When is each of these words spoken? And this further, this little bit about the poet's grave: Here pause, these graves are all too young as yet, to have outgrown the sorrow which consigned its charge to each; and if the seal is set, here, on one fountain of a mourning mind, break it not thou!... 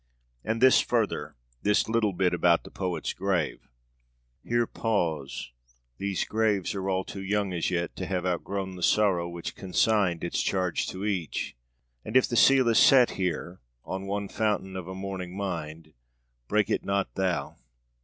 And 0.43 0.63
this 0.63 0.81
further, 0.81 1.35
this 1.61 1.87
little 1.87 2.11
bit 2.13 2.33
about 2.33 2.63
the 2.63 2.71
poet's 2.71 3.13
grave: 3.13 3.69
Here 4.43 4.65
pause, 4.65 5.51
these 5.99 6.23
graves 6.25 6.73
are 6.73 6.89
all 6.89 7.03
too 7.03 7.21
young 7.21 7.53
as 7.53 7.69
yet, 7.69 7.95
to 7.97 8.07
have 8.07 8.25
outgrown 8.25 8.75
the 8.77 8.81
sorrow 8.81 9.29
which 9.29 9.55
consigned 9.55 10.23
its 10.23 10.41
charge 10.41 10.87
to 10.87 11.05
each; 11.05 11.55
and 12.03 12.17
if 12.17 12.27
the 12.27 12.35
seal 12.35 12.67
is 12.69 12.79
set, 12.79 13.11
here, 13.11 13.61
on 13.85 14.07
one 14.07 14.27
fountain 14.27 14.75
of 14.75 14.87
a 14.87 14.95
mourning 14.95 15.37
mind, 15.37 15.93
break 16.47 16.71
it 16.71 16.83
not 16.83 17.13
thou!... 17.13 17.57